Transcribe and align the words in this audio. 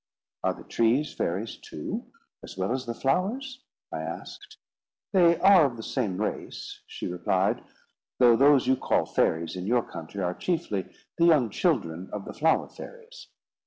"Are 0.43 0.55
the 0.55 0.63
trees 0.63 1.13
fairies 1.13 1.57
too, 1.57 2.11
as 2.41 2.57
well 2.57 2.71
as 2.71 2.87
the 2.87 2.95
flowers?" 2.95 3.63
I 3.93 4.01
asked. 4.01 4.57
"They 5.13 5.39
are 5.39 5.65
of 5.65 5.77
the 5.77 5.83
same 5.83 6.19
race," 6.19 6.81
she 6.87 7.05
replied; 7.05 7.63
"though 8.17 8.35
those 8.35 8.65
you 8.65 8.75
call 8.77 9.05
fairies 9.05 9.55
in 9.55 9.67
your 9.67 9.83
country 9.83 10.23
are 10.23 10.33
chiefly 10.33 10.91
the 11.19 11.25
young 11.25 11.51
children 11.51 12.09
of 12.11 12.25
the 12.25 12.33
flower 12.33 12.67
fairies. 12.67 13.27